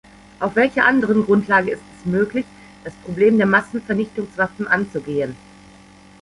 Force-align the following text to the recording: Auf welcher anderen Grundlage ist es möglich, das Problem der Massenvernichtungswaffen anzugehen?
Auf 0.39 0.55
welcher 0.55 0.85
anderen 0.85 1.25
Grundlage 1.27 1.69
ist 1.73 1.83
es 1.99 2.07
möglich, 2.07 2.43
das 2.83 2.95
Problem 3.03 3.37
der 3.37 3.45
Massenvernichtungswaffen 3.45 4.67
anzugehen? 4.67 5.35